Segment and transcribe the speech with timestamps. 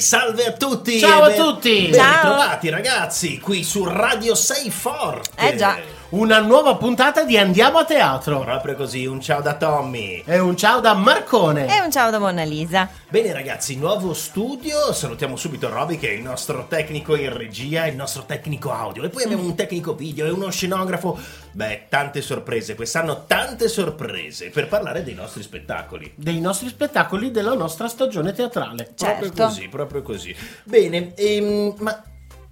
[0.00, 0.98] Salve, salve a tutti!
[0.98, 1.88] Ciao a Ben- tutti!
[1.90, 2.14] Ben Ciao.
[2.14, 5.30] ritrovati ragazzi, qui su Radio 6 Forte.
[5.36, 5.78] Eh già.
[6.14, 8.38] Una nuova puntata di Andiamo a teatro.
[8.38, 10.22] Proprio così, un ciao da Tommy.
[10.24, 11.66] E un ciao da Marcone.
[11.66, 12.88] E un ciao da Monna Lisa.
[13.08, 17.96] Bene ragazzi, nuovo studio, salutiamo subito Roby che è il nostro tecnico in regia, il
[17.96, 21.18] nostro tecnico audio e poi abbiamo un tecnico video e uno scenografo.
[21.50, 26.12] Beh, tante sorprese, quest'anno tante sorprese per parlare dei nostri spettacoli.
[26.14, 28.92] Dei nostri spettacoli della nostra stagione teatrale.
[28.96, 29.46] Proprio Certo.
[29.46, 30.36] così, proprio così.
[30.62, 32.00] Bene, ehm, ma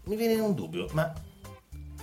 [0.07, 1.13] mi viene un dubbio, ma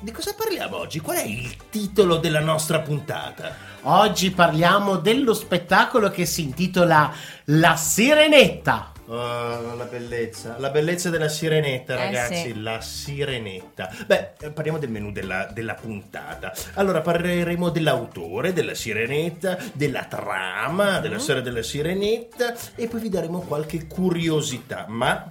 [0.02, 1.00] di cosa parliamo oggi?
[1.00, 3.54] Qual è il titolo della nostra puntata?
[3.84, 7.14] Oggi parliamo dello spettacolo che si intitola
[7.46, 8.94] La Sirenetta.
[9.08, 12.62] Oh, la bellezza, la bellezza della sirenetta, Eh, ragazzi, sì.
[12.62, 13.92] la sirenetta.
[14.06, 16.54] Beh, eh, parliamo del menù della, della puntata.
[16.76, 23.40] Allora, parleremo dell'autore della sirenetta, della trama, della storia della sirenetta e poi vi daremo
[23.42, 25.28] qualche curiosità, ma...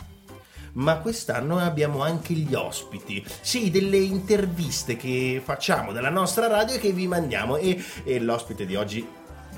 [0.78, 6.78] Ma quest'anno abbiamo anche gli ospiti, sì, delle interviste che facciamo dalla nostra radio e
[6.78, 9.06] che vi mandiamo e, e l'ospite di oggi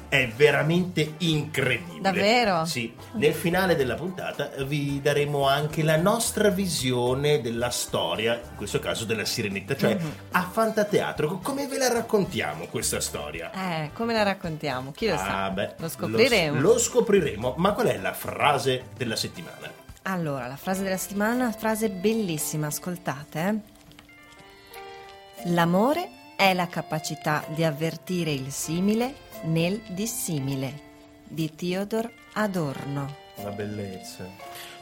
[0.08, 2.00] è veramente incredibile.
[2.00, 2.64] Davvero?
[2.64, 8.78] Sì, nel finale della puntata vi daremo anche la nostra visione della storia, in questo
[8.80, 10.12] caso della Sirenetta, cioè Mhm.
[10.32, 11.38] a Fantateatro.
[11.42, 13.52] Come ve la raccontiamo questa storia?
[13.52, 14.90] Eh, come la raccontiamo?
[14.90, 15.44] Chi lo sa?
[15.44, 16.60] Ah, beh, lo scopriremo.
[16.60, 19.70] Lo, lo scopriremo, ma qual è la frase della settimana?
[20.02, 23.62] Allora, la frase della settimana, frase bellissima, ascoltate.
[25.44, 25.50] eh.
[25.50, 30.88] L'amore è la capacità di avvertire il simile nel dissimile.
[31.24, 33.16] Di Theodor Adorno.
[33.42, 34.26] La bellezza.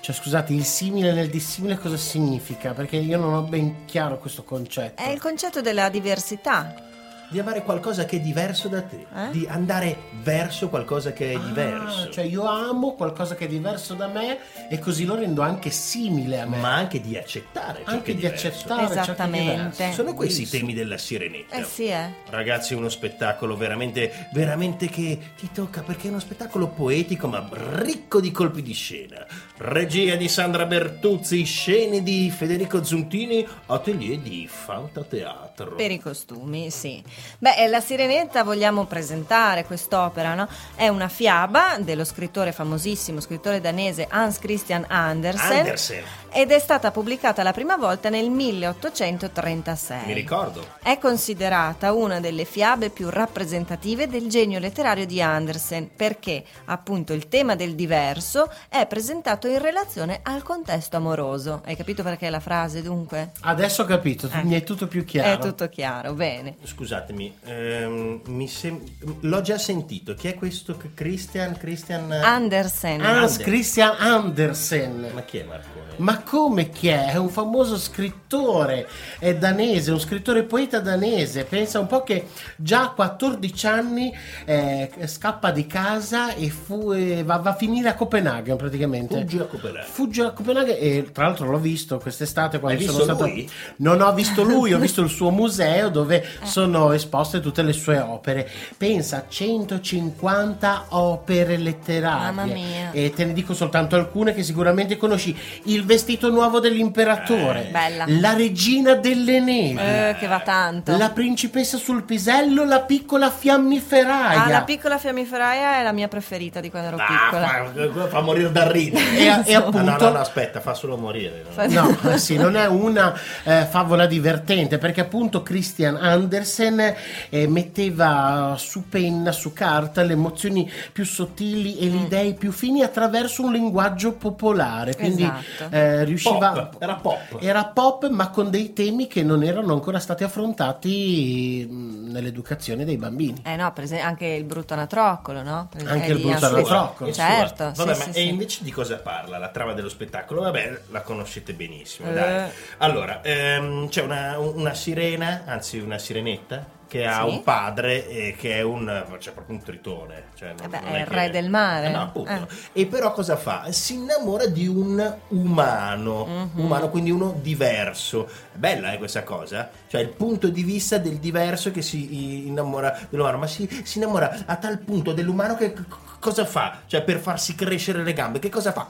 [0.00, 2.72] Cioè, scusate, il simile nel dissimile cosa significa?
[2.72, 5.02] Perché io non ho ben chiaro questo concetto.
[5.02, 6.87] È il concetto della diversità.
[7.30, 9.30] Di amare qualcosa che è diverso da te, Eh?
[9.32, 12.10] di andare verso qualcosa che è Ah, diverso.
[12.10, 14.38] Cioè, io amo qualcosa che è diverso da me
[14.70, 16.56] e così lo rendo anche simile a me.
[16.56, 18.46] ma anche di accettare anche di diverso.
[18.48, 19.92] accettare ciò che è Esattamente.
[19.92, 21.56] Sono questi i temi della Sirenetta.
[21.56, 22.12] Eh sì, eh.
[22.30, 27.46] Ragazzi, uno spettacolo veramente, veramente che ti tocca perché è uno spettacolo poetico ma
[27.76, 29.26] ricco di colpi di scena.
[29.58, 35.74] Regia di Sandra Bertuzzi, scene di Federico Zuntini, atelier di Fantateatro.
[35.74, 37.02] Per i costumi, sì.
[37.38, 40.48] Beh, eh, La Sirenetta vogliamo presentare quest'opera, no?
[40.74, 45.58] È una fiaba dello scrittore famosissimo, scrittore danese Hans Christian Andersen.
[45.58, 50.06] Andersen, Ed è stata pubblicata la prima volta nel 1836.
[50.06, 50.64] mi ricordo.
[50.82, 57.28] È considerata una delle fiabe più rappresentative del genio letterario di Andersen perché appunto il
[57.28, 61.62] tema del diverso è presentato in relazione al contesto amoroso.
[61.64, 63.32] Hai capito perché la frase dunque?
[63.40, 64.42] Adesso ho capito, Eh.
[64.44, 65.32] mi è tutto più chiaro.
[65.32, 66.56] È tutto chiaro, bene.
[66.62, 68.80] Scusatemi, ehm, mi sem-
[69.20, 70.14] l'ho già sentito.
[70.14, 70.76] Chi è questo?
[70.94, 71.56] Christian?
[71.56, 72.12] Christian?
[72.12, 73.00] Andersen.
[73.00, 75.10] Hans Christian Andersen.
[75.14, 75.86] Ma chi è Marcone?
[75.96, 77.12] Ma come chi è?
[77.12, 78.86] È un famoso scrittore,
[79.18, 81.44] è danese, un scrittore poeta danese.
[81.44, 84.14] Pensa un po' che già a 14 anni
[84.44, 89.16] eh, scappa di casa e fu- eh, va, va a finire a Copenaghen praticamente.
[89.18, 89.90] Fuggi a Copenaghen.
[89.90, 93.28] Fugge a Copenaghen e tra l'altro l'ho visto quest'estate quando Hai sono visto stato.
[93.30, 93.50] lui?
[93.76, 97.98] Non ho visto lui, ho visto il suo museo dove sono esposte tutte le sue
[97.98, 98.48] opere.
[98.76, 102.32] Pensa, 150 opere letterarie.
[102.32, 102.90] Mamma mia.
[102.90, 105.36] E te ne dico soltanto alcune che sicuramente conosci.
[105.64, 107.68] Il vestito nuovo dell'imperatore.
[107.68, 108.04] Eh, bella.
[108.06, 109.78] La regina delle nevi.
[109.78, 110.96] Eh, che va tanto.
[110.96, 114.44] La principessa sul pisello, la piccola fiammiferaia.
[114.44, 117.92] Ah, la piccola fiammiferaia è la mia preferita di quando ero Ah, piccola.
[117.92, 119.04] fa, fa morire da ridere.
[119.16, 121.44] E, e Ah, no, appunto no, no, aspetta, fa solo morire.
[121.68, 121.96] no?
[122.00, 123.14] No, sì, non è una
[123.44, 126.94] eh, favola divertente perché appunto Christian Andersen
[127.28, 131.90] eh, metteva su penna, su carta le emozioni più sottili e Mm.
[131.96, 134.94] le idee più fini attraverso un linguaggio popolare.
[134.94, 135.74] Quindi Esatto.
[135.74, 136.50] eh, riusciva.
[136.52, 137.36] Pop, era pop.
[137.40, 143.42] Era pop, ma con dei temi che non erano ancora stati affrontati nell'educazione dei bambini.
[143.44, 145.68] Eh no, per esempio anche il brutto anatroccolo, no?
[145.84, 147.12] Anche il brutto anatroccolo.
[147.12, 148.18] Certo, sì, Vabbè, sì, ma sì.
[148.18, 150.42] e invece di cosa parla la trama dello spettacolo?
[150.42, 152.10] Vabbè, la conoscete benissimo.
[152.10, 152.14] Eh.
[152.14, 152.50] Dai.
[152.78, 157.28] Allora, ehm, c'è una, una sirena, anzi una sirenetta, che ha Sì.
[157.34, 158.86] un padre eh, che è un,
[159.18, 160.24] cioè proprio un tritone.
[160.34, 161.86] Cioè non- Eh beh, non è il che- re del mare.
[161.86, 162.30] Eh no, appunto.
[162.72, 162.80] Eh.
[162.82, 163.66] E però cosa fa?
[163.70, 166.24] Si innamora di un umano,
[166.54, 166.64] Mhm.
[166.64, 168.26] umano, quindi uno diverso.
[168.26, 169.70] È bella eh, questa cosa?
[169.86, 174.44] Cioè il punto di vista del diverso che si innamora dell'umano, ma si, si innamora
[174.46, 175.82] a tal punto dell'umano che c-
[176.18, 176.78] cosa fa?
[176.86, 178.88] Cioè per farsi crescere le gambe, che cosa fa?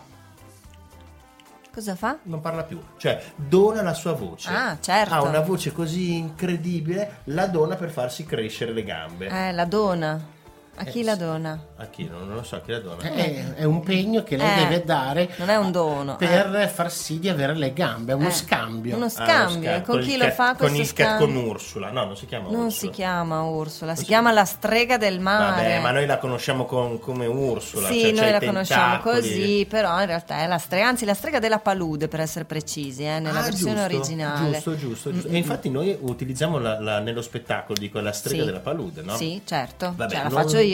[1.79, 2.19] Cosa fa?
[2.25, 4.51] Non parla più, cioè dona la sua voce.
[4.51, 5.15] Ah, certo.
[5.15, 9.29] Ha una voce così incredibile, la dona per farsi crescere le gambe.
[9.29, 10.21] Eh, la donna.
[10.81, 11.59] A chi la dona?
[11.77, 12.09] A chi?
[12.09, 13.03] Non, non lo so, a chi la dona?
[13.03, 16.91] È, è un pegno che lei Eh, deve dare non è un dono, per far
[16.93, 18.95] sì di avere le gambe, è uno Eh, scambio.
[18.97, 19.71] Uno Ah, scambio.
[19.71, 21.27] lo e sca- con chi lo cat- fa con questo scambio?
[21.27, 21.91] con Ursula.
[21.91, 22.71] No, non si chiama Non Ursula.
[22.71, 25.63] si chiama Ursula, si chiama la strega del mare.
[25.63, 27.89] Vabbè, ma noi la conosciamo con- come Ursula.
[27.89, 31.39] Sì, cioè, noi la conosciamo così, però in realtà è la strega, anzi la strega
[31.39, 34.53] della palude per essere precisi, eh, nella Ah, versione giusto, originale.
[34.53, 35.29] Giusto, giusto, giusto.
[35.29, 38.45] E infatti noi utilizziamo la- la- nello spettacolo di quella strega Sì.
[38.47, 39.17] della palude, no?
[39.17, 40.67] Sì, certo, Vabbè, cioè, la non- faccio io.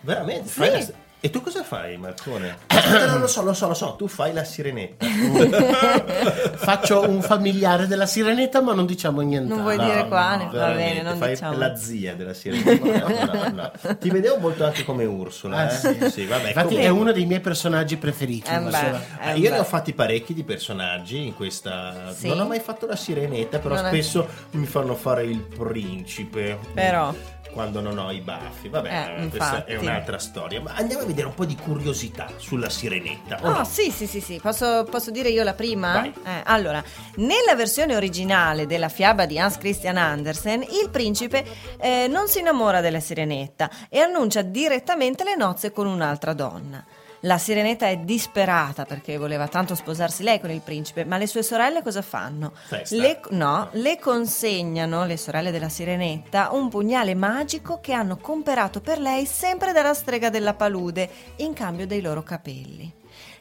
[0.00, 0.48] Veramente?
[0.48, 0.60] Sì.
[0.60, 2.58] La E tu cosa fai, Marcone?
[2.68, 5.06] Aspetta, no, lo so, lo so, lo so, tu fai la sirenetta.
[6.56, 9.48] Faccio un familiare della sirenetta, ma non diciamo niente.
[9.48, 10.44] Non vuoi dire quale?
[10.44, 11.56] Va veramente, bene, non fai diciamo.
[11.56, 13.08] la zia della sirenetta.
[13.08, 13.96] No, no, no.
[13.98, 15.56] Ti vedevo molto anche come Ursula.
[15.56, 16.10] Ah, eh?
[16.10, 16.26] sì.
[16.26, 18.50] vabbè, Infatti comunque- è uno dei miei personaggi preferiti.
[18.50, 18.76] Eh, beh.
[19.20, 19.54] Ah, Eh, io beh.
[19.54, 22.12] ne ho fatti parecchi di personaggi in questa.
[22.14, 22.28] Sì?
[22.28, 26.58] Non ho mai fatto la sirenetta, però Non è- spesso mi fanno fare il principe.
[26.74, 27.14] Però.
[27.54, 28.68] Quando non ho i baffi.
[28.68, 30.60] Vabbè, Eh, questa è un'altra storia.
[30.60, 33.38] Ma andiamo a vedere un po' di curiosità sulla sirenetta.
[33.42, 33.64] Oh, no?
[33.64, 34.40] sì, sì, sì, sì.
[34.42, 36.04] Posso, posso dire io la prima?
[36.04, 36.12] Eh,
[36.44, 36.82] allora,
[37.16, 41.44] nella versione originale della fiaba di Hans Christian Andersen, il principe
[41.78, 46.84] eh, non si innamora della sirenetta e annuncia direttamente le nozze con un'altra donna.
[47.24, 51.42] La sirenetta è disperata perché voleva tanto sposarsi lei con il principe, ma le sue
[51.42, 52.52] sorelle cosa fanno?
[52.90, 59.00] Le, no, le consegnano, le sorelle della sirenetta, un pugnale magico che hanno comperato per
[59.00, 62.92] lei sempre dalla strega della palude in cambio dei loro capelli.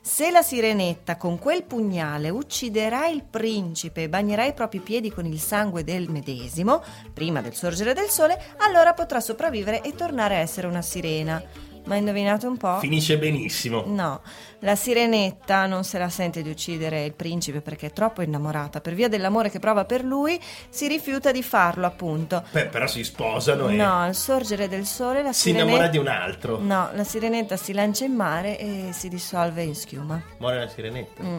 [0.01, 5.25] Se la sirenetta con quel pugnale ucciderà il principe e bagnerà i propri piedi con
[5.25, 6.81] il sangue del medesimo,
[7.13, 11.71] prima del sorgere del sole, allora potrà sopravvivere e tornare a essere una sirena.
[11.85, 12.80] Ma indovinate un po'?
[12.80, 13.83] Finisce benissimo.
[13.85, 14.21] No,
[14.59, 18.80] la sirenetta non se la sente di uccidere il principe perché è troppo innamorata.
[18.80, 20.39] Per via dell'amore che prova per lui,
[20.69, 22.44] si rifiuta di farlo, appunto.
[22.51, 25.65] Beh, però si sposano e No, al sorgere del sole la si sirenetta.
[25.65, 26.59] innamora di un altro.
[26.62, 30.21] No, la sirenetta si lancia in mare e si dissolve in schiuma.
[30.38, 31.21] Muore la sirenetta.
[31.24, 31.38] Mm.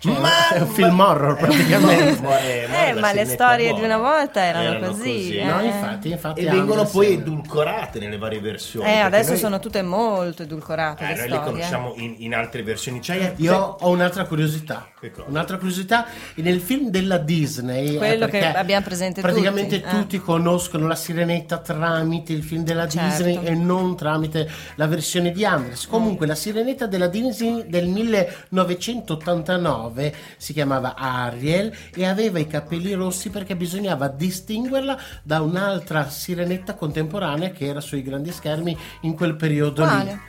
[0.00, 0.14] Cioè,
[0.54, 2.20] è un film horror praticamente.
[2.22, 5.44] Muore- muore Eh, ma le storie di una volta erano così, eh.
[5.44, 6.40] No, infatti, infatti.
[6.40, 8.88] E vengono poi Andersen- edulcorate nelle varie versioni.
[8.88, 11.36] Eh, adesso noi- sono tutte molto edulcorate eh, le noi storie.
[11.36, 13.02] le conosciamo in, in altre versioni.
[13.02, 14.88] Cioè, Io ho un'altra curiosità.
[15.26, 16.06] Un'altra curiosità.
[16.36, 17.94] Nel film della Disney.
[17.94, 19.98] eh, Quello che abbiamo presente Praticamente tutti, eh.
[19.98, 23.22] tutti conoscono la sirenetta tramite il film della Certo.
[23.24, 25.86] Disney e non tramite la versione di Anders.
[25.86, 29.88] Comunque, la sirenetta della Disney del 1989
[30.36, 37.50] si chiamava Ariel e aveva i capelli rossi perché bisognava distinguerla da un'altra sirenetta contemporanea
[37.50, 40.04] che era sui grandi schermi in quel periodo Quale?
[40.04, 40.20] lì.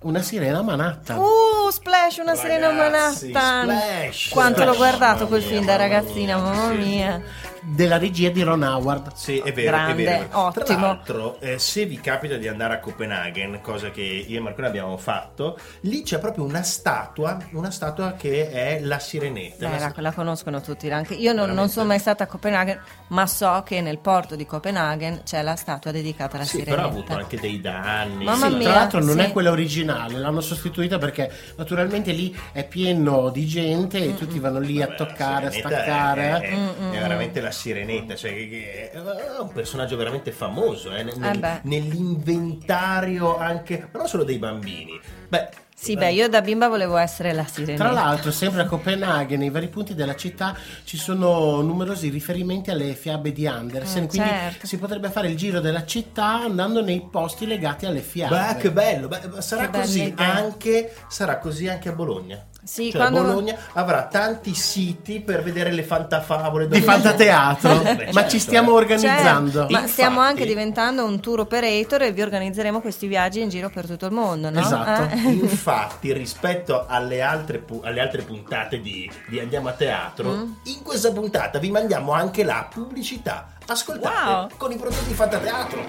[0.00, 1.18] Una sirena Manhattan.
[1.18, 3.68] Uh, Splash, una sirena Manhattan.
[3.68, 7.22] Splash, Quanto l'ho Splash, guardato mamma quel mia, film da mamma ragazzina, mia, mamma mia.
[7.62, 9.12] Della regia di Ron Howard.
[9.14, 10.28] Sì, è vero, Grande, è vero.
[10.28, 10.80] Tra ottimo.
[10.80, 14.96] l'altro, eh, se vi capita di andare a Copenaghen, cosa che io e Marcone abbiamo
[14.96, 19.68] fatto, lì c'è proprio una statua, una statua che è la sirenetta.
[19.68, 20.90] Beh, La- la, la conoscono tutti.
[20.90, 24.46] Anche io non, non sono mai stata a Copenaghen, ma so che nel porto di
[24.46, 26.76] Copenaghen c'è la statua dedicata alla sì, sirenetta.
[26.76, 28.24] però ha avuto anche dei danni.
[28.24, 28.68] Mamma Sì, mia.
[28.70, 29.24] tra l'altro non sì.
[29.24, 34.58] è quella originale, l'hanno sostituita perché naturalmente lì è pieno di gente e tutti vanno
[34.58, 36.22] lì a Vabbè, toccare, a la sirenetta staccare.
[36.28, 36.48] È, eh.
[36.48, 38.98] è- Mm, è veramente la sirenetta, cioè che- è
[39.40, 44.98] un personaggio veramente famoso eh, nel- Eh nell'inventario anche, ma non solo dei bambini.
[45.28, 45.48] Beh,
[45.80, 47.84] Sì, beh, io da bimba volevo essere la sirenetta.
[47.84, 52.94] Tra l'altro, sempre a Copenaghen, nei vari punti della città ci sono numerosi riferimenti alle
[52.94, 54.02] fiabe di Andersen.
[54.04, 54.66] Eh, quindi certo.
[54.66, 58.36] si potrebbe fare il giro della città andando nei posti legati alle fiabe.
[58.36, 62.44] Beh, che bello, beh, sarà Che così anche sarà così anche a Bologna.
[62.68, 68.12] Sì, Cioè, quando- Bologna avrà tanti siti per vedere le fantafavole Di fantateatro, Beh, ma
[68.12, 68.74] certo, ci stiamo eh.
[68.74, 69.50] organizzando.
[69.50, 73.48] Certo, ma Infatti- stiamo anche diventando un tour operator e vi organizzeremo questi viaggi in
[73.48, 74.60] giro per tutto il mondo, no?
[74.60, 75.14] Esatto.
[75.14, 75.48] Eh?
[75.72, 80.52] Infatti, rispetto alle altre, pu- alle altre puntate di, di Andiamo a Teatro, Mm.
[80.64, 83.50] in questa puntata vi mandiamo anche la pubblicità.
[83.66, 84.48] Ascoltate Wow.
[84.56, 85.84] con i prodotti Fantateatro.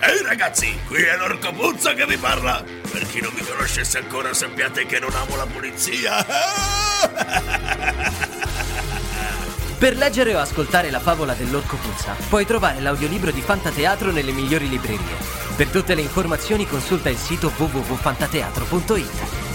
[0.00, 2.62] Ehi ragazzi, qui è l'orco Puzza che vi parla.
[2.90, 6.26] Per chi non mi conoscesse ancora sappiate che non amo la pulizia.
[9.78, 14.70] Per leggere o ascoltare la favola dell'orco puzza, puoi trovare l'audiolibro di Fantateatro nelle migliori
[14.70, 15.18] librerie.
[15.54, 19.45] Per tutte le informazioni consulta il sito www.fantateatro.it.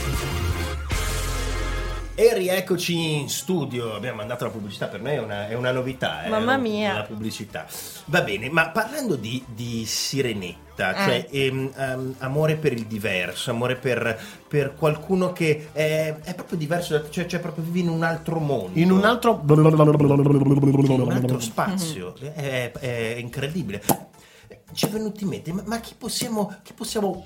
[2.13, 3.96] E rieccoci in studio.
[3.96, 6.24] Abbiamo mandato la pubblicità, per me è una, è una novità.
[6.24, 6.94] eh, Mamma mia.
[6.94, 7.65] La pubblicità.
[8.06, 11.03] Va bene, ma parlando di, di sirenetta, Eh.
[11.03, 16.58] cioè ehm, ehm, amore per il diverso, amore per, per qualcuno che è, è proprio
[16.58, 18.77] diverso, da- cioè, cioè proprio vivi in un altro mondo.
[18.77, 19.41] In un altro...
[19.48, 19.60] in
[21.01, 22.13] un altro spazio.
[22.20, 23.82] È, è incredibile.
[24.74, 27.25] ci è venuto in mente, ma, ma chi possiamo, chi possiamo,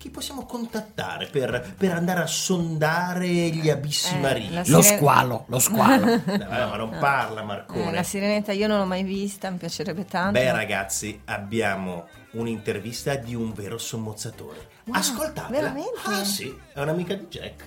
[0.00, 4.50] chi possiamo contattare per, per andare a sondare gli abissi Eh, marini?
[4.54, 6.06] la Lo Sirene- squalo, lo squalo.
[6.24, 7.92] Eh, ma non parla Eh, Marcone.
[7.92, 10.38] la sirenetta io non l'ho mai vista, mi piacerebbe tanto.
[10.40, 14.68] Beh ragazzi, abbiamo un'intervista di un vero sommozzatore.
[14.84, 15.48] Wow, Ascoltatela.
[15.60, 16.00] veramente?
[16.04, 17.64] Ah sì, è un'amica di Jack.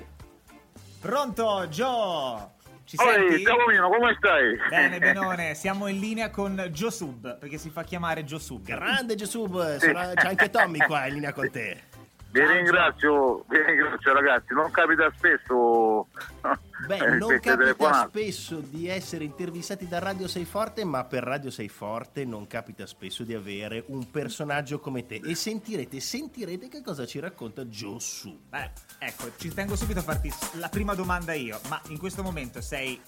[1.02, 2.48] Pronto, Joe?
[2.86, 3.44] Ci Oi, senti?
[3.44, 4.58] Calomino, come stai?
[4.70, 8.64] Bene, benone, siamo in linea con Joe Sub, perché si fa chiamare Joe Sub.
[8.66, 9.48] Grande Gesù,
[9.78, 11.92] c'è anche Tommy qua in linea con te.
[12.34, 16.08] Vi ringrazio, vi ringrazio ragazzi, non capita spesso
[16.88, 21.52] Beh, eh, non capita spesso di essere intervistati da Radio Sei Forte, ma per Radio
[21.52, 25.22] Sei Forte non capita spesso di avere un personaggio come te.
[25.24, 28.36] E sentirete, sentirete che cosa ci racconta Josu.
[28.50, 32.62] Beh, ecco, ci tengo subito a farti la prima domanda io, ma in questo momento
[32.62, 33.00] sei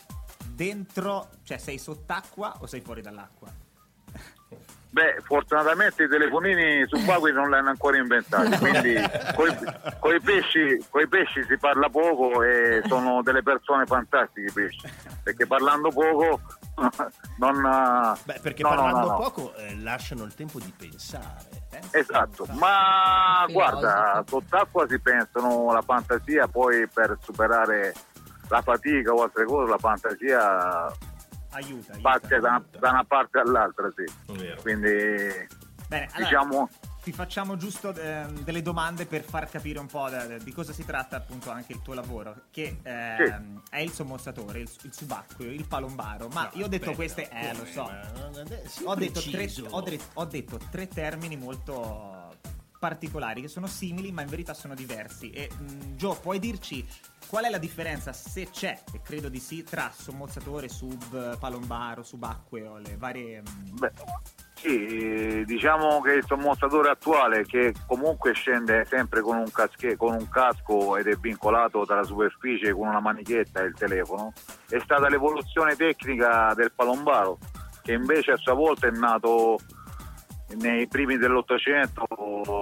[0.45, 3.64] dentro, cioè sei sott'acqua o sei fuori dall'acqua?
[4.95, 8.95] Beh, fortunatamente i telefonini subacquei non li hanno ancora inventati, quindi
[9.99, 14.89] con i pesci, coi pesci si parla poco e sono delle persone fantastiche i pesci,
[15.21, 16.39] perché parlando poco
[17.39, 18.15] non...
[18.23, 19.17] Beh, perché no, parlando no, no.
[19.17, 21.65] poco eh, lasciano il tempo di pensare.
[21.91, 23.51] Esatto, ma Filosofo.
[23.51, 27.93] guarda, sott'acqua si pensano la fantasia, poi per superare
[28.47, 30.89] la fatica o altre cose, la fantasia
[31.55, 32.09] Aiuta, aiuta.
[32.09, 34.33] parte da, da una parte all'altra, sì.
[34.33, 34.61] Vero.
[34.61, 34.87] Quindi
[35.87, 36.69] Bene, allora, diciamo,
[37.03, 40.73] ti facciamo giusto ehm, delle domande per far capire un po' da- da- di cosa
[40.73, 45.51] si tratta appunto anche il tuo lavoro, che ehm, è il sommozzatore, il, il subacqueo,
[45.51, 49.49] il palombaro, ma io ho detto Aspetta, queste, eh lo so, eh, ho detto, tre,
[49.69, 49.83] ho
[50.13, 52.14] ho detto tre termini molto
[52.85, 55.31] particolari che sono simili ma in verità sono diversi.
[55.31, 56.85] E mh, Gio puoi dirci
[57.27, 62.77] qual è la differenza se c'è e credo di sì tra sommozzatore sub palombaro subacqueo
[62.77, 63.91] le varie mh, beh,
[64.53, 70.29] sì, diciamo che il sommozzatore attuale che comunque scende sempre con un, casche- con un
[70.29, 74.31] casco ed è vincolato dalla superficie con una manichetta e il telefono,
[74.69, 77.39] è stata l'evoluzione tecnica del palombaro
[77.81, 79.57] che invece a sua volta è nato
[80.53, 82.05] nei primi dell'Ottocento,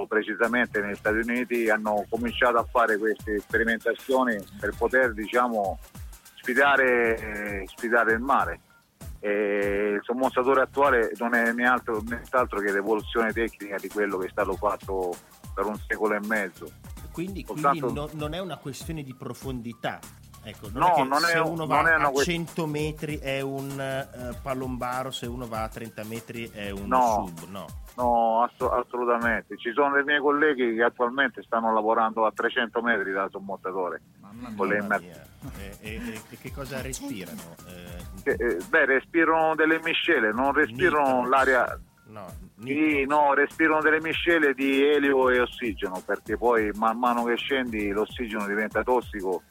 [0.08, 5.80] precisamente negli Stati Uniti, hanno cominciato a fare queste sperimentazioni per poter diciamo,
[6.36, 8.60] sfidare, eh, sfidare il mare.
[9.20, 12.02] E il sommozzatore attuale non è nient'altro,
[12.60, 15.16] che l'evoluzione tecnica di quello che è stato fatto
[15.54, 16.66] per un secolo e mezzo.
[17.12, 20.00] Quindi, quindi Soltanto- no- non è una questione di profondità.
[20.46, 23.18] Ecco, non No, è non è se un- uno va una a que- 100 metri
[23.18, 27.26] è un eh, palombaro, se uno va a 30 metri è un No.
[27.34, 27.66] sub, no.
[27.96, 29.56] No, ass- assolutamente.
[29.58, 34.02] Ci sono dei miei colleghi che attualmente stanno lavorando a 300 metri dal sommozzatore.
[34.20, 35.22] mamma mia.
[35.58, 37.56] E, e- e- e che cosa respirano?
[37.68, 41.30] Eh, che, eh, beh, respirano delle miscele, non respirano Nitrox.
[41.30, 41.80] l'aria.
[42.14, 42.32] No,
[42.64, 47.90] Sì, no, respirano delle miscele di elio e ossigeno, perché poi man mano che scendi
[47.90, 49.42] l'ossigeno diventa tossico,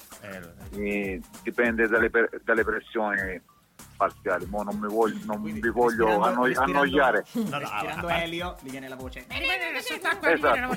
[0.76, 2.08] Eh, dipende dalle,
[2.44, 3.40] dalle pressioni
[3.96, 4.46] parziali.
[4.46, 7.24] Mo non mi voglio, non Quindi vi voglio respirando- annoi- respirando- annoiare.
[7.34, 10.76] No, no, respirando a- a- elio gli viene la voce Esatto.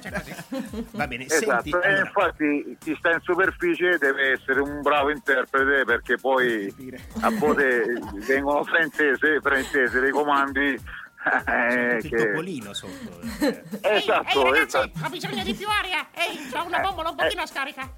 [0.91, 5.11] Va bene, Esatto, senti, e allora, infatti chi sta in superficie deve essere un bravo
[5.11, 6.73] interprete perché poi
[7.21, 7.93] a volte
[8.25, 12.27] vengono fraintese, fraintese dei comandi c'è eh, tutto il che...
[12.27, 13.19] topolino sotto.
[13.39, 13.63] eh.
[13.81, 15.05] Esatto, Ehi ragazzi, esatto.
[15.05, 16.07] ho bisogno di più aria!
[16.13, 17.89] Ehi, ho una bombola un pochino scarica!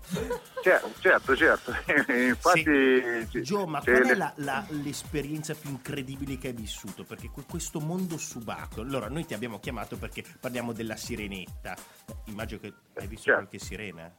[0.63, 1.73] Certo, certo, certo.
[2.13, 2.63] Infatti
[3.29, 3.41] Sì.
[3.43, 7.03] Gio, ma c'è qual è la- la- l'esperienza più incredibile che hai vissuto?
[7.03, 11.75] Perché que- questo mondo subacqueo, allora noi ti abbiamo chiamato perché parliamo della sirenetta.
[12.25, 13.39] Immagino che hai visto Certo.
[13.47, 14.11] qualche sirena.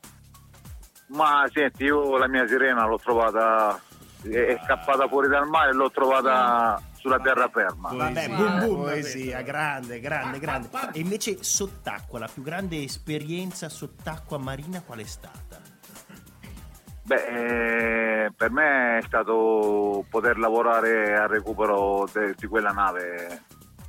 [1.08, 3.80] Ma senti, io la mia sirena l'ho trovata,
[4.22, 7.90] è è scappata fuori dal mare e l'ho trovata sulla terraferma.
[7.92, 10.68] Vabbè, boom, boom, poesia, grande, grande, grande.
[10.92, 15.60] E invece sott'acqua, la più grande esperienza sott'acqua marina qual è stata?
[17.04, 23.42] Beh, eh, per me è stato poter lavorare al recupero de- di quella nave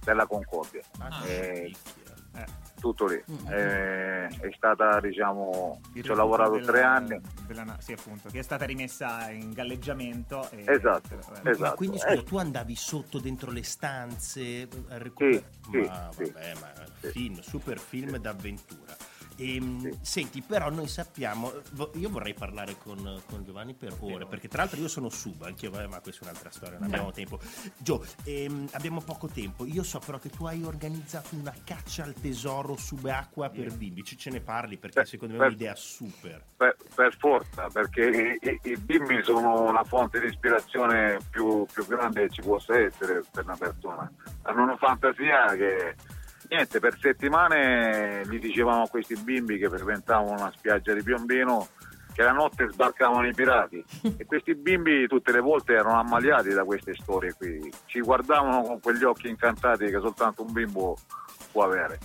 [0.06, 0.82] della Concordia.
[1.00, 2.46] Ah, Eh, picchia.
[2.80, 3.22] Tutto lì.
[3.50, 7.22] Eh, è stata, diciamo, Il ci ho lavorato recupero tre della- anni.
[7.48, 10.50] della na- sì, appunto, che è stata rimessa in galleggiamento.
[10.52, 11.60] E, Esatto, eh, esatto.
[11.60, 12.24] Ma quindi scusa, Eh.
[12.24, 15.44] tu andavi sotto dentro le stanze a Sì, recuperare?
[15.70, 16.32] sì, ma sì.
[16.32, 16.72] vabbè, ma
[17.02, 17.08] Sì.
[17.12, 18.96] film, super film d'avventura.
[19.40, 19.98] Ehm, Sì.
[20.02, 21.52] Senti, però noi sappiamo,
[21.94, 25.72] io vorrei parlare con, con Giovanni per ore, perché tra l'altro io sono sub, anch'io,
[25.72, 27.40] ma questa è un'altra storia, non abbiamo tempo.
[27.78, 32.14] Gio, ehm, abbiamo poco tempo, io so però che tu hai organizzato una caccia al
[32.14, 35.76] tesoro subacqua per bimbi, ci ce ne parli perché Eh, secondo me è per- un'idea
[35.76, 36.44] super.
[36.58, 41.86] Per, per forza, perché i, i- i bimbi sono la fonte di ispirazione più, più
[41.86, 44.12] grande che ci possa essere per una persona.
[44.44, 45.96] Hanno una fantasia che
[46.50, 51.68] niente, per settimane gli dicevamo a questi bimbi che frequentavano una spiaggia di Piombino
[52.14, 53.84] che la notte sbarcavano i pirati.
[54.18, 58.80] E questi bimbi tutte le volte erano ammaliati da queste storie qui, ci guardavano con
[58.82, 60.98] quegli occhi incantati che soltanto un bimbo
[61.52, 61.98] può avere.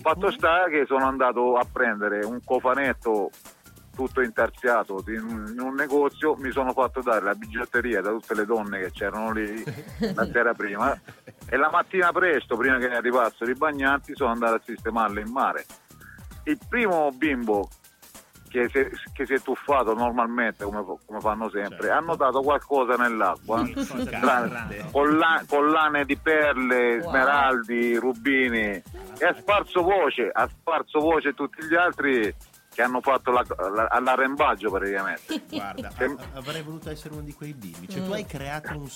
[0.00, 3.30] Fatto sta che sono andato a prendere un cofanetto
[3.94, 8.34] tutto intarsiato in un, in un negozio, mi sono fatto dare la bigiotteria da tutte
[8.34, 9.62] le donne che c'erano lì
[10.14, 10.98] la sera prima
[11.48, 15.64] e la mattina presto, prima che arrivassero i bagnanti, sono andato a sistemarle in mare.
[16.44, 17.68] Il primo bimbo
[18.48, 22.94] che si, è, che si è tuffato normalmente, come, come fanno sempre, ha notato qualcosa
[22.94, 23.68] nell'acqua,
[24.20, 27.08] Tra- colla- collane di perle, Wow.
[27.08, 28.80] smeraldi, rubini
[29.18, 32.32] e ha sparso voce, ha sparso voce a tutti gli altri
[32.74, 35.42] che hanno fatto la- la- l'arrembaggio praticamente.
[35.48, 37.88] Guarda, Sem- avrei voluto essere uno di quei bimbi.
[37.88, 38.88] Cioè, tu hai creato un.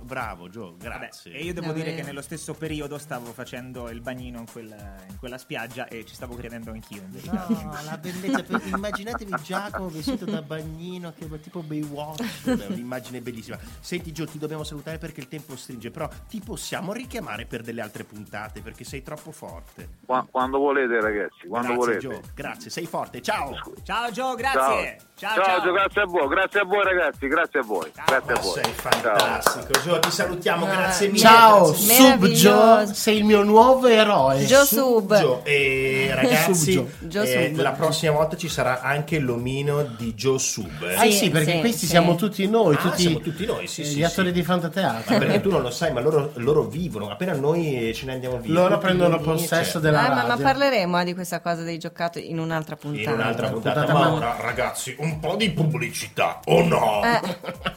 [0.00, 1.32] Bravo, Gio, Vabbè, grazie.
[1.32, 4.94] e io devo Va dire che nello stesso periodo stavo facendo il bagnino in quella,
[5.08, 7.02] in quella spiaggia e ci stavo credendo anch'io.
[7.30, 8.42] No, la bellezza.
[8.42, 12.44] per- Immaginatevi Giacomo vestito da bagnino, che è tipo Baywatch.
[12.48, 13.58] È un'immagine bellissima.
[13.80, 15.90] Senti, Gio, ti dobbiamo salutare perché il tempo stringe.
[15.90, 19.88] Però ti possiamo richiamare per delle altre puntate perché sei troppo forte.
[20.06, 21.98] Qua- quando volete ragazzi, quando grazie, volete.
[22.22, 22.32] Gio.
[22.34, 23.20] Grazie, sei forte.
[23.26, 23.58] Ciao.
[23.82, 24.98] Ciao Gio, grazie!
[24.98, 25.60] Ciao, ciao, ciao!
[25.62, 27.90] Gio, grazie a voi, grazie a voi ragazzi, grazie a voi.
[28.06, 28.52] Grazie a Ma voi.
[28.52, 28.72] sei Ciao.
[29.18, 29.80] fantastico.
[29.82, 30.66] Gio, ti salutiamo.
[30.66, 31.18] Grazie mille.
[31.18, 32.26] Ciao, grazie Sub.
[32.26, 34.44] Joe, sei il mio nuovo eroe.
[34.44, 35.16] Gio Sub.
[35.18, 35.40] Gio.
[35.44, 37.08] E ragazzi, Sub Gio.
[37.08, 37.60] Gio eh, Sub.
[37.62, 40.82] la prossima volta ci sarà anche l'omino di Gio Sub.
[40.82, 40.94] eh.
[40.94, 41.86] Ah sì, Sì, perché sì, questi sì.
[41.86, 44.34] siamo tutti noi, Ah, tutti, siamo tutti noi, sì, sì, gli attori sì.
[44.34, 45.18] di Ma Fantateatro.
[45.18, 47.08] perché tu non lo sai, ma loro, loro vivono.
[47.10, 48.52] Appena noi ce ne andiamo via.
[48.52, 50.44] Loro prendono possesso della Ah, ma, ma radio.
[50.44, 53.10] parleremo eh, di questa cosa dei giocattoli in un'altra puntata.
[53.10, 57.02] In un'altra puntata, puntata, ma ma- ragazzi, un po' di pubblicità, o no?
[57.04, 57.20] Eh.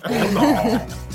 [0.07, 1.07] O no?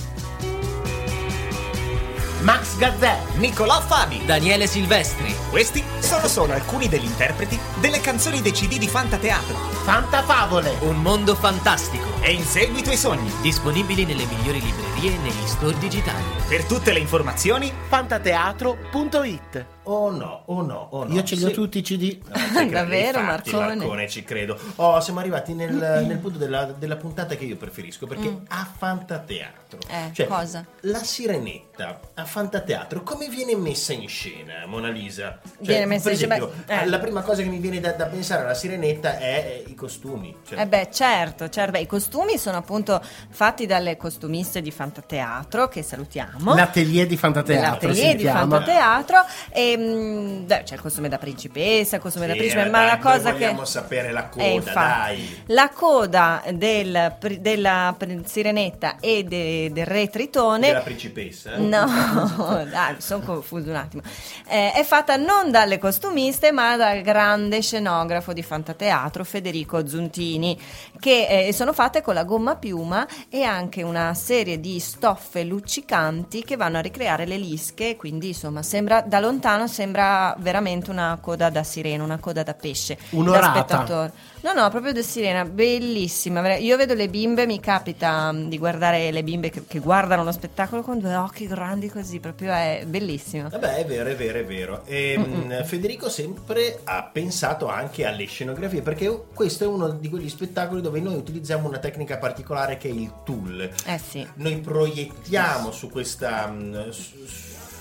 [2.42, 4.22] Max Gazzè, Nicolò Fabi.
[4.26, 5.34] Daniele Silvestri.
[5.48, 9.54] Questi sono solo alcuni degli interpreti delle canzoni dei CD di Fantateatro.
[9.54, 10.76] Fantafavole.
[10.80, 12.04] Un mondo fantastico.
[12.20, 13.32] E in seguito i sogni.
[13.40, 16.22] Disponibili nelle migliori librerie e negli store digitali.
[16.46, 21.12] Per tutte le informazioni, Fantateatro.it O no, o no, o no.
[21.14, 21.52] Io ce li ho Sì.
[21.52, 22.18] tutti i CD.
[22.26, 24.08] No, ci credo, Davvero, infatti, Marcone?
[24.08, 24.58] ci credo.
[24.76, 29.78] Oh, siamo arrivati nel, nel punto della, della puntata che io preferisco perché a Fantateatro.
[29.86, 29.90] Mm.
[29.94, 30.64] Eh, cioè, cosa?
[30.80, 35.38] La sirenetta a Fantateatro, come viene messa in scena, Mona Lisa?
[35.42, 36.86] Cioè, Viene messa per in scena- eh.
[36.86, 40.34] la prima cosa che mi viene da, da pensare alla sirenetta è eh, i costumi.
[40.48, 41.72] Cioè, Eh beh, certo, certo.
[41.72, 46.54] Beh, I costumi sono appunto fatti dalle costumiste di Fantateatro, che salutiamo.
[46.54, 48.24] L'atelier di Fantateatro L'atelier si di.
[48.24, 49.18] Fantateatro
[49.50, 52.84] e mm, beh, c'è il costume da principessa, il costume da Sì, principe, eh, ma
[52.84, 55.42] la cosa che vogliamo sapere la coda, Eh, infatti, dai.
[55.46, 61.56] La coda del, della sirenetta e de- del re Tritone Della principessa.
[61.56, 61.86] No,
[62.70, 64.02] dai, sono confuso un attimo.
[64.48, 70.58] Eh, è fatta non dalle costumiste, ma dal grande scenografo di Fantateatro Federico Zuntini,
[70.98, 76.44] che eh, sono fatte con la gomma piuma e anche una serie di stoffe luccicanti
[76.44, 77.96] che vanno a ricreare le lische.
[77.96, 82.98] Quindi, insomma, sembra da lontano sembra veramente una coda da sirena, una coda da pesce.
[83.10, 83.46] Un'orata.
[83.46, 84.12] Da spettatore.
[84.44, 86.56] No, no, proprio da sirena, bellissima.
[86.56, 90.32] Io vedo le bimbe, mi capita mm, di guardare le bimbe che, che guardano lo
[90.32, 93.48] spettacolo con due occhi grandi così, proprio è bellissimo.
[93.48, 94.82] Vabbè, è vero, è vero, è vero.
[94.84, 100.28] E, mh, Federico sempre ha pensato anche alle scenografie, perché questo è uno di quegli
[100.28, 103.70] spettacoli dove noi utilizziamo una tecnica particolare che è il tool.
[103.86, 104.28] Eh sì.
[104.34, 107.14] Noi proiettiamo su questa, mh, su,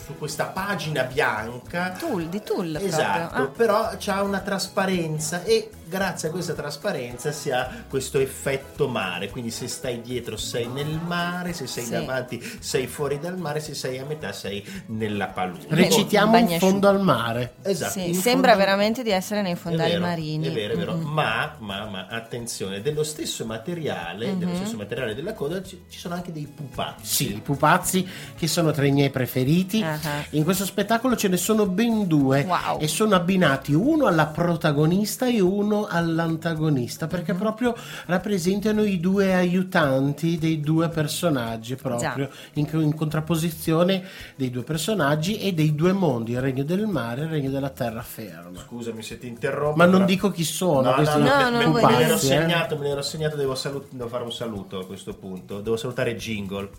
[0.03, 1.91] su questa pagina bianca.
[1.97, 3.35] Tool, di Tool Esatto.
[3.35, 3.47] Ah.
[3.47, 9.51] però c'ha una trasparenza e grazie a questa trasparenza si ha questo effetto mare, quindi
[9.51, 11.91] se stai dietro sei nel mare, se sei Sì.
[11.91, 15.67] davanti sei fuori dal mare, se sei a metà sei nella palude.
[15.69, 17.53] Recitiamo in fondo al mare.
[17.61, 20.47] Esatto, Sì, sembra fondo- veramente di essere nei è fondali vero, marini.
[20.47, 20.93] È vero, è vero.
[20.95, 21.11] Mm-mm.
[21.13, 24.39] Ma, ma, ma, attenzione, dello stesso materiale, Mhm.
[24.39, 27.05] dello stesso materiale della coda ci, ci sono anche dei pupazzi.
[27.05, 29.83] Sì, i pupazzi che sono tra i miei preferiti.
[29.83, 29.99] Ah.
[30.31, 32.79] In questo spettacolo ce ne sono ben due Wow.
[32.79, 37.11] e sono abbinati uno alla protagonista e uno all'antagonista Mhm.
[37.11, 44.03] perché proprio rappresentano i due aiutanti dei due personaggi proprio in, in contrapposizione
[44.35, 47.69] dei due personaggi e dei due mondi, il regno del mare e il regno della
[47.69, 48.59] terraferma.
[48.59, 49.75] Scusami se ti interrompo.
[49.77, 52.83] Ma non però- dico chi sono No, no, no, No, me- ne ero segnato, me
[52.83, 55.61] ne ero segnato, devo, salut- devo fare un saluto a questo punto.
[55.61, 56.69] Devo salutare Jingle.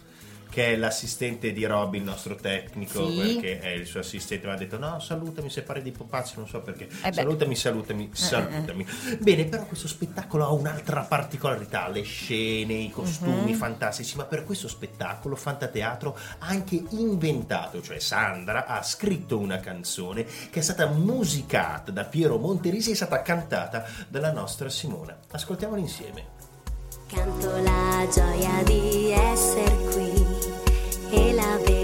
[0.55, 3.17] Che è l'assistente di Robby, il nostro tecnico, Sì.
[3.17, 6.47] perché è il suo assistente, mi ha detto no, salutami se pare di pupazzi, non
[6.47, 6.87] so perché.
[6.87, 7.13] beh.
[7.13, 8.87] salutami, salutami, salutami.
[9.19, 13.59] Bene, però questo spettacolo ha un'altra particolarità, le scene, i costumi Mhm.
[13.59, 20.25] fantastici, ma per questo spettacolo Fantateatro ha anche inventato, cioè Sandra ha scritto una canzone
[20.51, 25.19] che è stata musicata da Piero Monterisi e è stata cantata dalla nostra Simona.
[25.33, 26.27] Ascoltiamola insieme.
[27.09, 30.34] Canto la gioia di essere qui
[31.15, 31.84] e la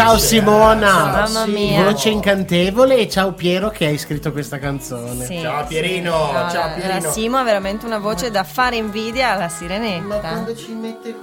[0.00, 0.16] Ciao.
[0.18, 1.04] Simona.
[1.26, 1.84] Mamma mia.
[1.84, 5.26] Voce incantevole e ciao Piero che hai scritto questa canzone.
[5.26, 5.66] Sì, Ciao, sì.
[5.68, 7.00] Pierino, No, ciao, Pierino.
[7.00, 10.18] La Simo ha veramente una voce da fare invidia alla Ma sirenetta.
[10.20, 11.14] quando ci mette, Eh.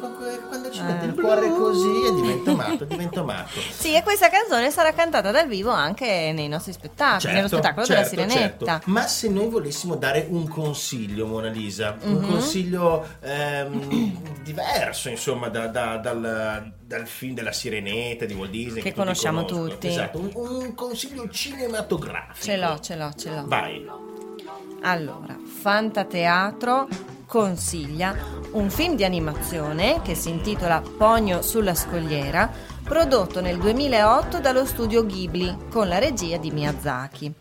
[0.88, 3.60] Mette il cuore così e divento matto, divento matto.
[3.60, 8.04] Sì, e questa canzone sarà cantata dal vivo anche nei nostri spettacoli, nello spettacolo della
[8.04, 8.66] sirenetta.
[8.66, 8.90] certo.
[8.92, 12.28] Ma se noi volessimo dare un consiglio, Mona Lisa, un Mhm.
[12.30, 18.90] consiglio ehm, diverso, insomma, da- da- dal, dal film della sirenetta di Walt Disney, Che
[18.90, 19.88] tutti conosciamo tutti.
[19.88, 22.46] Esatto, un, un consiglio cinematografico.
[22.46, 23.44] Ce l'ho, ce l'ho, ce l'ho.
[23.46, 23.86] Vai.
[24.82, 26.88] Allora, Fantateatro
[27.28, 28.16] consiglia
[28.54, 32.50] un film di animazione che si intitola Pogno sulla scogliera,
[32.84, 37.34] prodotto nel 2008 dallo studio Ghibli con la regia di Miyazaki.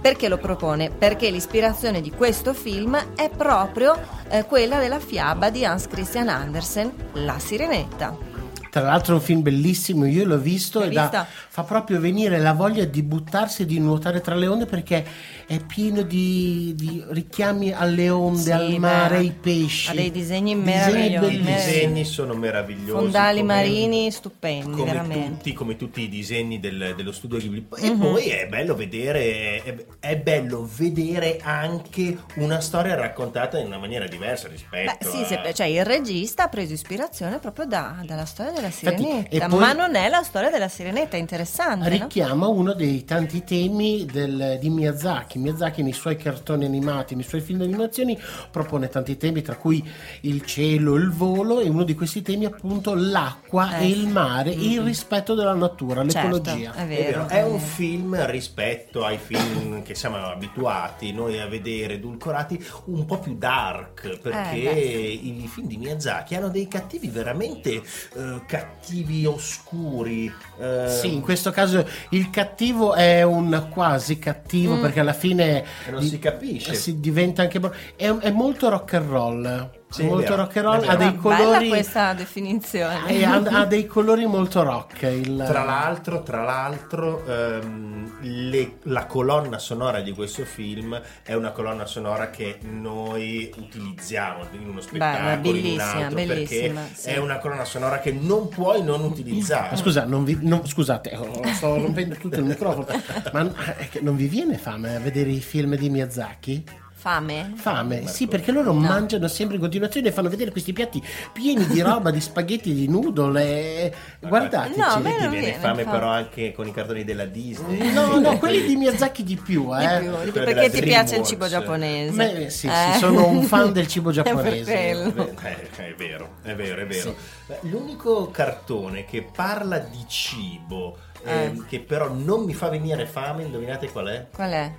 [0.00, 0.90] Perché lo propone?
[0.90, 6.92] Perché l'ispirazione di questo film è proprio eh, quella della fiaba di Hans Christian Andersen,
[7.14, 8.33] La Sirenetta.
[8.74, 12.54] Tra l'altro è un film bellissimo, io l'ho visto L'hai e fa proprio venire la
[12.54, 15.04] voglia di buttarsi e di nuotare tra le onde perché
[15.46, 19.90] è pieno di, di richiami alle onde, Sì, al mare, beh, ai pesci.
[19.90, 22.90] ha dei disegni Disegni meravigliosi, I disegni sono meravigliosi.
[22.90, 25.28] Fondali come- marini stupendi, come veramente.
[25.36, 27.68] tutti, come tutti i disegni del- dello studio Ghibli.
[27.76, 27.98] E Mhm.
[28.00, 34.08] poi è bello vedere, è, è bello vedere anche una storia raccontata in una maniera
[34.08, 35.26] diversa rispetto Beh, sì, a...
[35.44, 39.58] se- cioè il regista ha preso ispirazione proprio da- dalla storia della Infatti, sirenetta, poi-
[39.58, 41.96] ma non è la storia della sirenetta, è interessante, no?
[42.04, 45.38] richiama uno dei tanti temi del- di Miyazaki.
[45.38, 48.18] Miyazaki nei suoi cartoni animati, nei suoi film di animazioni
[48.50, 49.82] propone tanti temi tra cui
[50.22, 54.50] il cielo, il volo e uno di questi temi appunto l'acqua Eh e il mare
[54.52, 56.74] e il rispetto della natura, Certo, l'ecologia.
[56.74, 57.26] è È, vero.
[57.26, 63.04] vero, è un film rispetto ai film che siamo abituati noi a vedere edulcorati un
[63.06, 67.70] po' più dark perché Eh, i film di Miyazaki hanno dei cattivi veramente
[68.14, 74.80] eh, cattivi oscuri eh, Sì, in questo caso il cattivo è un quasi cattivo Mm.
[74.80, 76.74] perché alla fine E non si capisce.
[76.74, 77.60] si diventa anche
[77.96, 79.70] è, è molto rock and roll.
[80.02, 83.08] È molto rock and roll, ha dei colori questa definizione.
[83.08, 85.02] e ha, ha dei colori molto rock.
[85.02, 91.50] il- Tra l'altro, tra l'altro ehm, le- la colonna sonora di questo film è una
[91.52, 97.08] colonna sonora che noi utilizziamo in uno spettacolo, in un bellissima, altro, bellissima, perché sì.
[97.10, 99.68] è una colonna sonora che non puoi non utilizzare.
[99.70, 102.86] Ma Scusa, non vi- non- scusate, oh, sto rompendo tutto il microfono,
[103.32, 106.64] ma è che non vi viene fame a vedere i film di Miyazaki?
[107.04, 107.52] Fame?
[107.56, 111.82] Fame, sì, perché loro mangiano sempre in continuazione e fanno vedere questi piatti pieni di
[111.82, 113.42] roba, di spaghetti, di noodle.
[113.42, 113.92] E...
[114.20, 114.78] Guardateci.
[114.78, 115.98] No, me Ti non viene viene fame fame.
[115.98, 117.92] però anche con i cartoni della Disney.
[117.92, 119.98] No, no, quelli di Miyazaki di più, Di eh.
[119.98, 122.16] più, di più, perché ti piace il cibo giapponese.
[122.16, 122.92] Beh, sì, Eh.
[122.94, 124.72] sì, sono un fan del cibo È giapponese.
[124.72, 125.28] quello.
[125.42, 127.14] Eh, è vero, è vero, è vero.
[127.44, 131.64] Beh, L'unico cartone che parla di cibo, ehm, Eh.
[131.68, 134.26] che però non mi fa venire fame, indovinate qual è?
[134.34, 134.72] Qual è?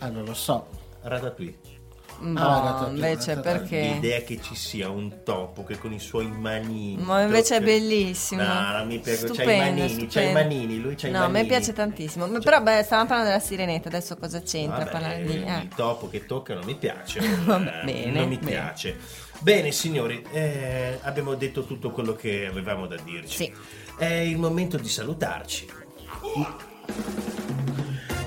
[0.00, 0.82] Ah, non lo so.
[1.04, 1.58] Ratatouille.
[2.20, 3.58] No, Ah, ratatouille, invece ratatouille.
[3.68, 3.92] perché?
[3.94, 7.02] L'idea che ci sia un topo che con i suoi manini.
[7.02, 8.42] Ma invece è bellissimo.
[8.42, 9.18] No, non mi piace.
[9.26, 10.32] C'ha i Stupendo, manini, c'ha i stupendo.
[10.32, 11.48] manini, lui c'ha i No, a me manini.
[11.48, 12.26] piace tantissimo.
[12.28, 15.42] Ma Però, beh, stavamo parlando della sirenetta, adesso cosa c'entra Vabbè, parlare di...
[15.42, 15.58] eh.
[15.62, 17.18] il topo che tocca non mi piace.
[17.44, 18.50] Vabbè, eh, bene, non mi bene.
[18.50, 18.96] piace.
[19.40, 23.36] Bene, signori, eh, abbiamo detto tutto quello che avevamo da dirci.
[23.44, 23.52] Sì.
[23.98, 25.66] È il momento di salutarci.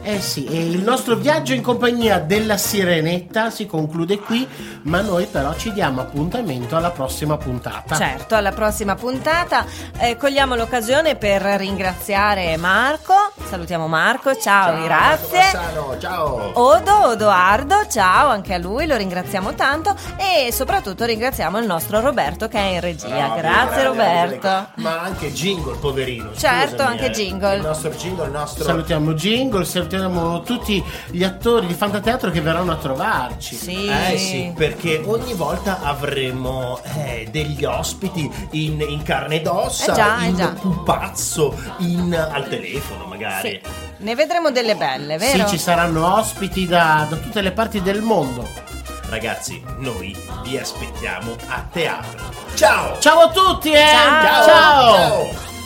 [0.09, 4.47] Eh sì, e il nostro viaggio in compagnia della Sirenetta si conclude qui,
[4.83, 7.97] ma noi però ci diamo appuntamento alla prossima puntata.
[7.97, 9.65] Certo, alla prossima puntata
[9.99, 13.33] eh, cogliamo l'occasione per ringraziare Marco.
[13.47, 15.37] Salutiamo Marco, ciao, grazie.
[15.39, 16.51] Bassano, ciao.
[16.53, 22.49] Odo, Odoardo, ciao anche a lui, lo ringraziamo tanto e soprattutto ringraziamo il nostro Roberto
[22.49, 23.07] che è in regia.
[23.07, 24.37] Bravi, Grazie bravi, Roberto.
[24.39, 24.65] bravi.
[24.75, 26.33] Ma anche jingle, poverino.
[26.35, 27.09] Certo, scusami, anche eh.
[27.11, 27.55] jingle.
[27.55, 28.63] Il nostro jingle, il nostro.
[28.65, 33.55] Salutiamo Jingle, salutiamo tutti gli attori di Fantateatro che verranno a trovarci.
[33.55, 33.87] Sì.
[33.87, 39.95] Eh sì, perché ogni volta avremo eh, degli ospiti in, in carne ed ossa, Eh
[39.95, 40.49] già, eh in già.
[40.49, 43.35] pupazzo, in, al telefono magari.
[43.41, 43.59] Sì.
[43.97, 45.47] Ne vedremo delle belle, Sì, vero?
[45.49, 48.47] ci saranno ospiti da, da tutte le parti del mondo.
[49.09, 52.19] Ragazzi, noi vi aspettiamo a teatro.
[52.55, 52.99] Ciao!
[52.99, 53.85] Ciao a tutti, eh!
[53.87, 54.45] Ciao.
[54.45, 54.93] Ciao.
[55.33, 55.56] Ciao!